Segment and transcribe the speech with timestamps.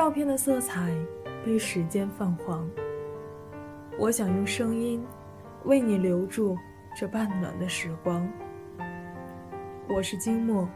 [0.00, 0.90] 照片的色彩
[1.44, 2.66] 被时间泛黄。
[3.98, 5.04] 我想用声音
[5.66, 6.56] 为你留住
[6.96, 8.26] 这半暖的时光。
[9.86, 10.66] 我是金墨，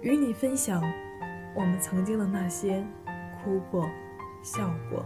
[0.00, 0.82] 与你分享
[1.54, 2.82] 我们曾经的那些
[3.44, 3.86] 哭过、
[4.42, 5.04] 笑过。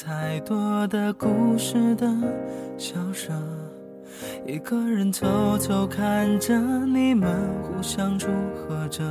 [0.00, 2.06] 太多的故事的
[2.76, 3.32] 小舍，
[4.46, 5.26] 一个人偷
[5.58, 7.28] 偷看着你们
[7.64, 9.02] 互相祝贺着。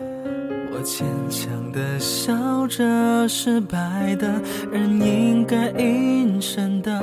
[0.00, 4.40] 我坚强的笑着，失败的
[4.72, 7.02] 人应该隐身的。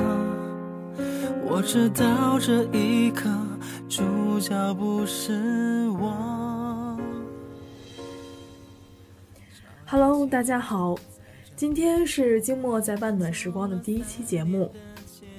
[1.46, 3.30] 我知道这一刻，
[3.88, 4.02] 主
[4.40, 6.33] 角不是我。
[9.86, 10.94] Hello，大家好，
[11.54, 14.72] 今天是金墨在半暖时光的第一期节目，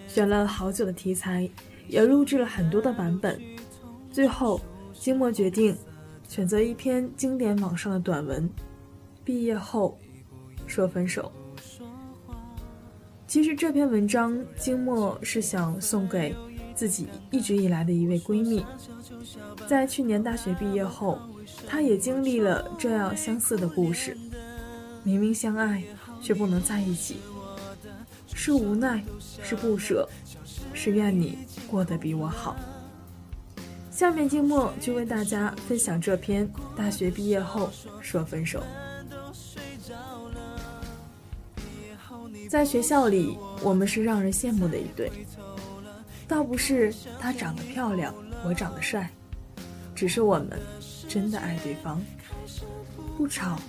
[0.08, 1.50] 选了好久的题材，
[1.88, 3.42] 也录制了很多的版本，
[4.12, 4.62] 最后
[4.94, 5.76] 金墨决定
[6.28, 8.48] 选择一篇经典网上的短文，
[9.24, 9.98] 毕业后
[10.68, 11.32] 说分手。
[13.28, 16.36] 其实这篇文章金墨是想送给
[16.76, 18.64] 自己一直以来的一位闺蜜，
[19.68, 21.18] 在去年大学毕业后，
[21.68, 24.16] 她也经历了这样相似的故事。
[25.06, 25.84] 明明相爱，
[26.20, 27.18] 却不能在一起，
[28.34, 29.04] 是无奈，
[29.44, 30.10] 是不舍，
[30.74, 31.38] 是愿你
[31.70, 32.56] 过得比我好。
[33.92, 37.70] 下面静默就为大家分享这篇大学毕业后
[38.02, 38.64] 说分手。
[42.50, 45.12] 在学校里，我们是让人羡慕的一对，
[46.28, 48.12] 倒不是他长得漂亮，
[48.44, 49.08] 我长得帅，
[49.94, 50.60] 只是我们
[51.08, 52.02] 真的爱对方，
[53.16, 53.60] 不吵，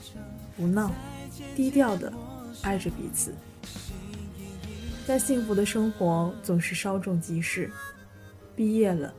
[0.57, 0.91] 不闹。
[1.55, 2.13] 低调的
[2.63, 3.35] 爱着彼此，
[5.07, 7.71] 但幸福的生活总是稍纵即逝。
[8.55, 9.13] 毕业了，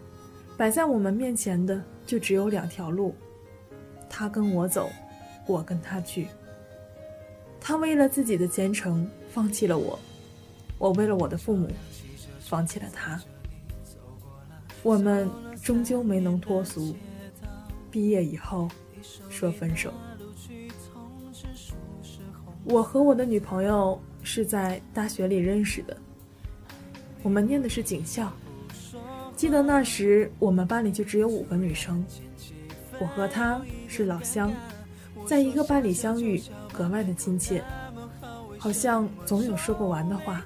[0.57, 3.15] 摆在我们面前的就只有两条路：
[4.09, 4.89] 他跟我走，
[5.45, 6.27] 我跟他去。
[7.59, 9.99] 他为了自己的前程放弃了我，
[10.77, 11.67] 我为了我的父母
[12.39, 13.21] 放弃了他。
[14.83, 15.29] 我们
[15.61, 16.95] 终究没能脱俗，
[17.91, 18.69] 毕业以后
[19.29, 19.91] 说分手。
[22.69, 25.95] 我和我的女朋友是在大学里认识的，
[27.23, 28.29] 我们念的是警校。
[29.37, 32.05] 记得那时我们班里就只有五个女生，
[32.99, 34.53] 我和她是老乡，
[35.25, 37.63] 在一个班里相遇，格外的亲切，
[38.57, 40.45] 好像总有说不完的话。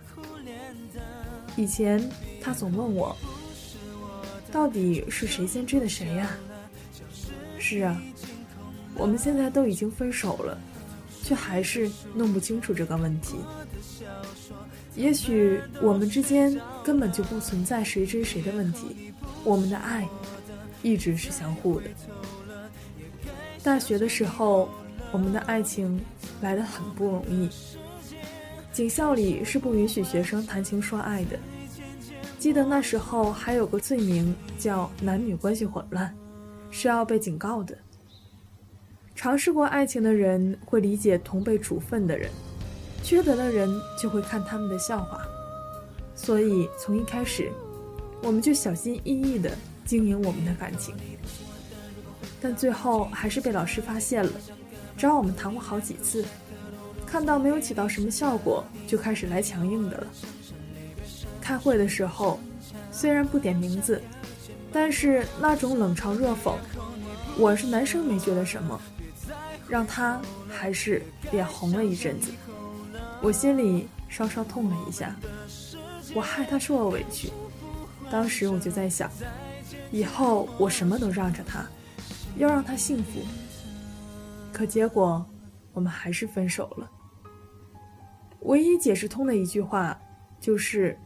[1.55, 2.07] 以前
[2.39, 3.17] 她总问我，
[4.51, 6.29] 到底是谁先追的谁呀？
[7.57, 7.99] 是啊，
[8.93, 10.55] 我们现在都已经分手了。
[11.23, 13.35] 却还是弄不清楚这个问题。
[14.95, 20.07] 也许我们之间根本就不存在谁追谁的问题，我们的爱
[20.83, 21.85] 一直是相互的。
[23.63, 24.69] 大学的时候，
[25.11, 25.99] 我们的爱情
[26.41, 27.49] 来得很不容易。
[28.73, 31.37] 警校里是不允许学生谈情说爱的。
[32.39, 36.13] 记得那时候还有个罪名叫男女关系混乱，
[36.71, 37.77] 是要被警告的。
[39.21, 42.27] 尝试过爱情的人会理解同被处分的人，
[43.03, 45.21] 缺德的人就会看他们的笑话。
[46.15, 47.51] 所以从一开始，
[48.23, 49.51] 我们就小心翼翼地
[49.85, 50.95] 经营我们的感情。
[52.41, 54.31] 但最后还是被老师发现了，
[54.97, 56.25] 找我们谈过好几次，
[57.05, 60.07] 看到没有起到什么效果，就开始来强硬的了。
[61.39, 62.39] 开会的时候，
[62.91, 64.01] 虽然不点名字，
[64.73, 66.55] 但是那种冷嘲热讽，
[67.37, 68.81] 我是男生没觉得什么。
[69.71, 71.01] 让他还是
[71.31, 72.29] 脸红了一阵子，
[73.21, 75.15] 我心里稍稍痛了一下，
[76.13, 77.31] 我害他受了委屈。
[78.11, 79.09] 当时我就在想，
[79.89, 81.65] 以后我什么都让着他，
[82.35, 83.21] 要让他幸福。
[84.51, 85.25] 可结果，
[85.71, 86.91] 我们还是分手了。
[88.41, 89.97] 唯一解释通的一句话，
[90.41, 90.99] 就是，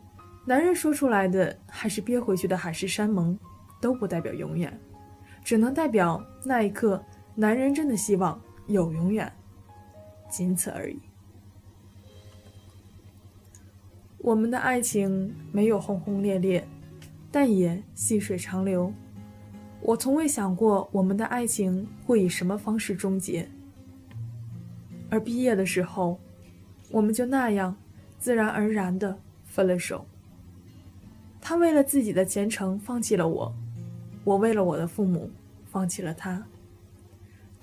[0.44, 3.38] 男人说出来的还是憋回去的海誓山盟，
[3.80, 4.76] 都不代表永远，
[5.44, 7.00] 只能代表那一刻，
[7.36, 8.42] 男人真的希望。
[8.68, 9.32] 有永远，
[10.30, 11.00] 仅此而已。
[14.18, 16.68] 我们的爱情没有轰轰烈烈，
[17.32, 18.92] 但也细水长流。
[19.82, 23.48] 我从未想过我们的爱情会以什么方式终结。
[25.12, 26.20] 而毕业的时候，
[26.90, 27.76] 我们就那样
[28.18, 30.04] 自然而然的分了手。
[31.40, 33.54] 他为了自己的前程放弃了我，
[34.24, 35.30] 我为了我的父母
[35.68, 36.44] 放弃了他。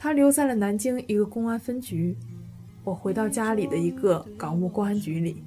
[0.03, 2.17] 他留在了南京一个公安分局，
[2.83, 5.45] 我回到家里的一个港务公安局里。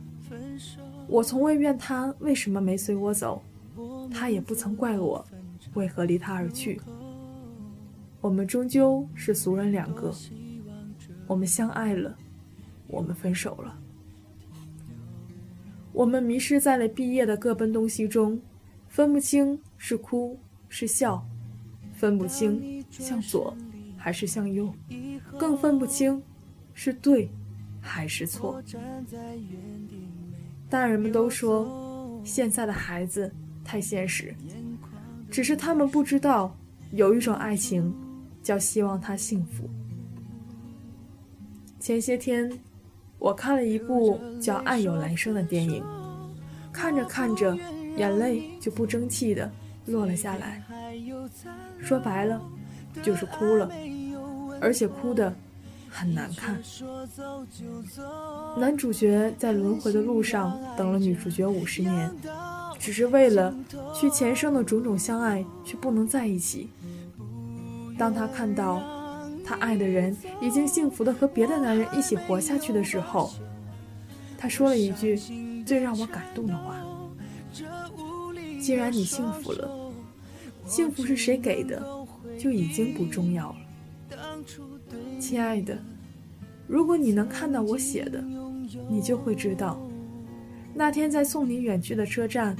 [1.09, 3.43] 我从未怨他为什么没随我走，
[4.09, 5.21] 他也不曾怪我
[5.73, 6.79] 为何离他而去。
[8.21, 10.09] 我们终究是俗人两个，
[11.27, 12.15] 我们相爱了，
[12.87, 13.77] 我们分手了。
[15.91, 18.39] 我们迷失在了毕业的各奔东西中，
[18.87, 21.21] 分不清是哭是笑，
[21.91, 23.53] 分不清向左
[24.05, 24.71] 还是向右，
[25.35, 26.21] 更分不清
[26.75, 27.27] 是对
[27.81, 28.61] 还是错。
[30.69, 34.31] 大人们都说，现在的孩子太现实，
[35.31, 36.55] 只是他们不知道，
[36.91, 37.91] 有一种爱情，
[38.43, 39.67] 叫希望他幸福。
[41.79, 42.47] 前些天，
[43.17, 45.83] 我看了一部叫《爱有来生》的电影，
[46.71, 47.57] 看着看着，
[47.97, 49.51] 眼泪就不争气的
[49.87, 50.63] 落了下来。
[51.79, 52.39] 说白了，
[53.03, 53.69] 就是哭了，
[54.61, 55.33] 而且哭的。
[55.97, 56.61] 很难看。
[58.57, 62.11] 男主角在轮回的路上等了女主角五十年，
[62.77, 63.55] 只是为了
[63.93, 66.69] 去前生的种种相爱，却不能在一起。
[67.97, 68.83] 当他看到
[69.45, 73.31] 他爱的人已经幸福的和别的男人一起活下去的时候，
[74.37, 75.17] 他说了一句
[75.65, 76.75] 最让我感动的话
[78.61, 79.93] ：“既然你幸福了，
[80.67, 81.81] 幸福是谁给的，
[82.37, 83.57] 就已经不重要了。”
[85.19, 85.77] 亲爱的，
[86.67, 88.23] 如果你能看到我写的，
[88.89, 89.79] 你就会知道，
[90.73, 92.55] 那天在送你远去的车站，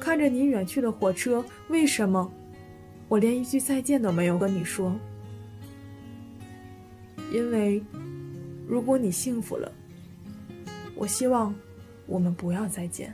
[0.00, 2.30] 看着你远去的火车，为什么
[3.08, 4.94] 我连一句再见都没有跟你说？
[7.32, 7.82] 因为，
[8.66, 9.70] 如果你幸福了，
[10.94, 11.54] 我希望
[12.06, 13.12] 我们不要再见。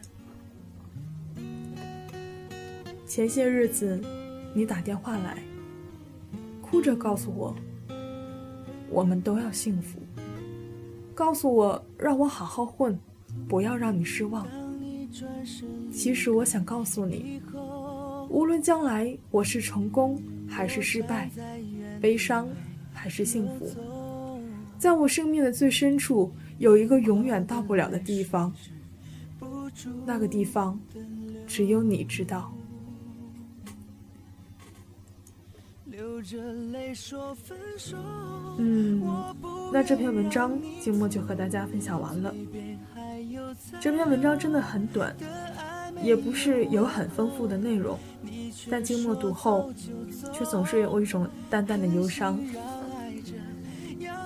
[3.06, 4.00] 前些日子，
[4.54, 5.38] 你打电话来，
[6.72, 7.54] 哭着告诉我。
[8.88, 9.98] 我们都要幸福。
[11.14, 12.98] 告诉我，让我好好混，
[13.46, 14.48] 不要让你失望。
[15.92, 17.42] 其实我想告诉你，
[18.30, 21.30] 无论将来我是成功还是失败，
[22.00, 22.48] 悲伤
[22.94, 23.70] 还是幸福，
[24.78, 28.50] 在我生命的最深处有一个永远到不了的地方。
[30.06, 30.80] 那个地方，
[31.46, 32.50] 只有你知道。
[38.58, 39.02] 嗯，
[39.72, 42.34] 那这篇文章静默就和大家分享完了。
[43.80, 45.14] 这篇文章真的很短，
[46.02, 47.98] 也不是有很丰富的内容，
[48.70, 49.72] 但静默读后
[50.32, 52.38] 却总是有一种淡淡的忧伤。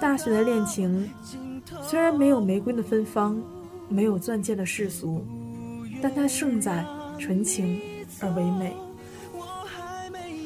[0.01, 1.11] 大学的恋情
[1.83, 3.41] 虽然没有玫瑰的芬芳，
[3.89, 5.25] 没有钻戒的世俗，
[6.03, 6.85] 但它胜在
[7.19, 7.81] 纯情
[8.21, 8.73] 而唯美。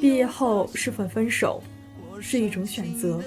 [0.00, 1.62] 毕业后是否分手，
[2.20, 3.20] 是一种选择，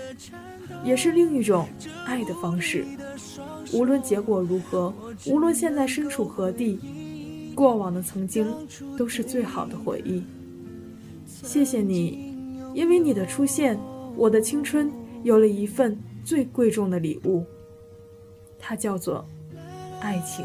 [0.84, 1.68] 也是另一种
[2.06, 2.84] 爱的方式。
[3.72, 4.92] 无论结果如何，
[5.28, 6.80] 无论现在身处何地，
[7.54, 8.52] 过往的曾经
[8.98, 10.24] 都是最好的回忆。
[11.28, 12.36] 谢谢你，
[12.74, 13.80] 因为你的出现，
[14.16, 17.46] 我的青春有了一份最贵重的礼物，
[18.58, 19.24] 它叫做
[20.00, 20.44] 爱情。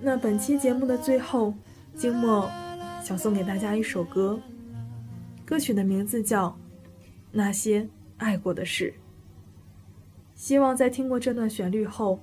[0.00, 1.52] 那本期节目的最后，
[1.96, 2.48] 静默。
[3.00, 4.38] 想送给大家一首歌，
[5.44, 6.48] 歌曲的名字叫
[7.32, 7.88] 《那些
[8.18, 8.92] 爱过的事》。
[10.34, 12.20] 希望在听过这段旋律后，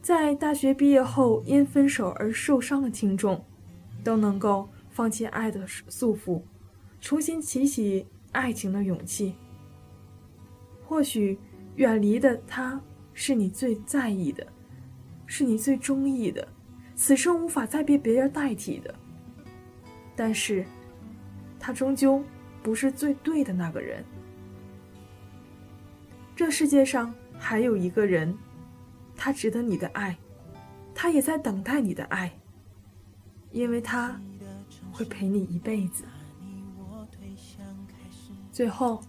[0.00, 3.44] 在大学毕业后因分手而受伤的听众，
[4.04, 6.40] 都能够放弃爱的束缚，
[7.00, 9.34] 重新提起爱情的勇气。
[10.84, 11.36] 或许
[11.74, 12.80] 远离的他
[13.12, 14.46] 是你最在意的，
[15.26, 16.46] 是你最中意的，
[16.94, 18.94] 此生无法再被别人代替的。
[20.16, 20.64] 但是，
[21.60, 22.24] 他终究
[22.62, 24.02] 不是最对的那个人。
[26.34, 28.36] 这世界上还有一个人，
[29.14, 30.16] 他值得你的爱，
[30.94, 32.32] 他也在等待你的爱，
[33.52, 34.18] 因为他
[34.90, 36.04] 会陪你一辈子。
[38.50, 39.02] 最后，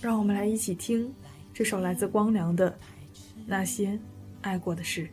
[0.00, 1.12] 让我们来一起听
[1.52, 2.70] 这首来自光良的
[3.46, 3.98] 《那些
[4.40, 5.06] 爱过的事》。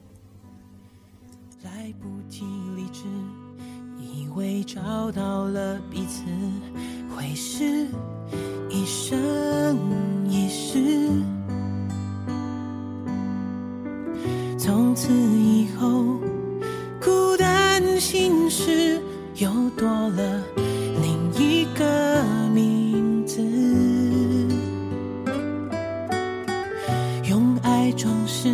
[1.63, 3.03] 来不及理智。
[4.33, 6.23] 会找到了彼此，
[7.13, 7.85] 会是
[8.69, 9.77] 一生
[10.29, 10.79] 一世。
[14.57, 16.17] 从此以后，
[17.01, 19.01] 孤单心事
[19.35, 20.41] 又多了
[21.01, 22.23] 另一个
[22.53, 23.41] 名字，
[27.29, 28.49] 用爱装饰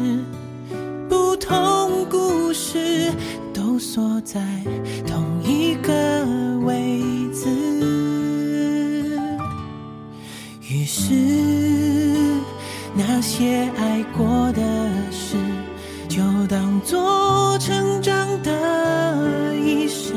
[1.07, 3.11] 不同故事，
[3.53, 4.41] 都锁在
[5.05, 5.23] 同
[10.89, 11.13] 是，
[12.95, 14.61] 那些爱过的
[15.11, 15.35] 事，
[16.07, 20.13] 就当做成长的仪式。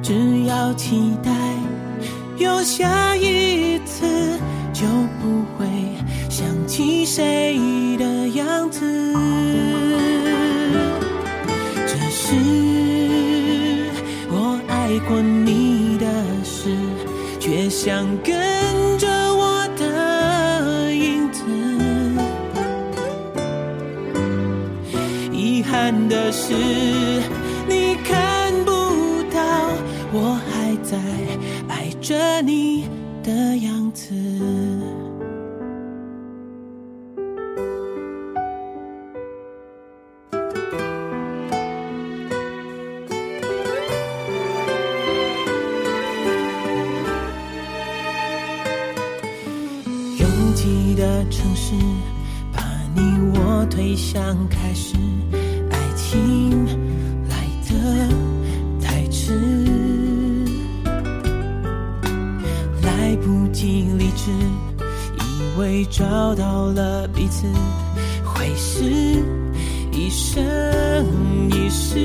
[0.00, 1.32] 只要期待
[2.38, 4.06] 有下一次，
[4.72, 4.86] 就
[5.20, 5.66] 不会
[6.30, 7.58] 想起谁
[7.98, 8.04] 的
[17.76, 19.23] 想跟着
[54.54, 54.96] 开始，
[55.70, 56.66] 爱情
[57.28, 57.34] 来
[57.68, 57.72] 得
[58.80, 59.32] 太迟，
[62.82, 64.30] 来不及理智，
[65.18, 67.46] 以为找到了彼此，
[68.24, 68.84] 会是
[69.92, 70.42] 一生
[71.50, 71.98] 一世。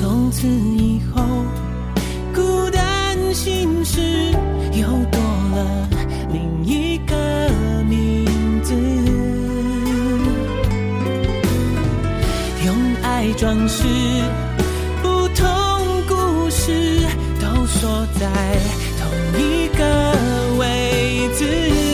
[0.00, 1.22] 从此以后。
[2.34, 4.00] 孤单心事
[13.38, 13.84] 装饰
[15.00, 15.46] 不同
[16.08, 17.06] 故事，
[17.40, 18.26] 都锁在
[18.98, 19.08] 同
[19.40, 21.87] 一个位置。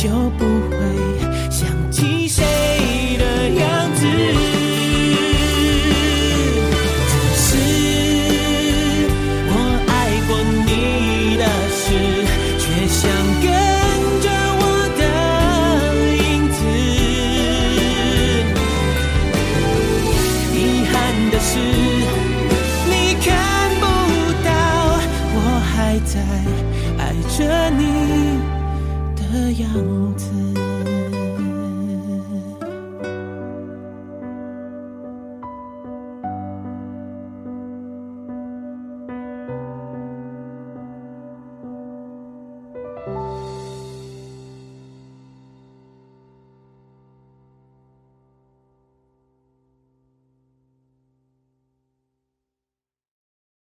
[0.00, 0.78] 就不会
[1.50, 2.44] 想起谁
[3.18, 4.06] 的样子。
[7.08, 7.46] 只是
[9.50, 9.52] 我
[9.88, 9.92] 爱
[10.28, 10.30] 过
[10.68, 11.42] 你的
[11.74, 11.82] 事，
[12.60, 13.10] 却想
[13.42, 13.46] 跟
[14.22, 14.26] 着
[14.60, 14.62] 我
[15.00, 15.02] 的
[16.22, 16.24] 影
[16.54, 16.58] 子。
[20.54, 20.56] 遗
[20.92, 20.94] 憾
[21.32, 21.50] 的是，
[22.86, 22.92] 你
[23.26, 23.26] 看
[23.80, 23.82] 不
[24.44, 24.48] 到
[25.34, 25.36] 我
[25.74, 26.14] 还在
[26.98, 27.02] 爱
[27.36, 27.38] 着
[27.76, 27.82] 你
[29.32, 30.67] 的样子。